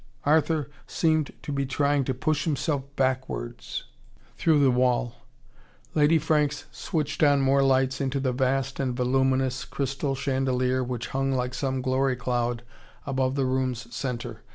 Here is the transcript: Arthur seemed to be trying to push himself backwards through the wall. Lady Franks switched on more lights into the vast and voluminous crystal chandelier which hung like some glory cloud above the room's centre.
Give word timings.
Arthur 0.23 0.71
seemed 0.87 1.31
to 1.43 1.51
be 1.51 1.63
trying 1.63 2.03
to 2.05 2.15
push 2.15 2.45
himself 2.45 2.81
backwards 2.95 3.83
through 4.35 4.59
the 4.59 4.71
wall. 4.71 5.13
Lady 5.93 6.17
Franks 6.17 6.65
switched 6.71 7.21
on 7.21 7.39
more 7.39 7.61
lights 7.61 8.01
into 8.01 8.19
the 8.19 8.31
vast 8.33 8.79
and 8.79 8.97
voluminous 8.97 9.63
crystal 9.63 10.15
chandelier 10.15 10.83
which 10.83 11.09
hung 11.09 11.31
like 11.31 11.53
some 11.53 11.83
glory 11.83 12.15
cloud 12.15 12.63
above 13.05 13.35
the 13.35 13.45
room's 13.45 13.95
centre. 13.95 14.41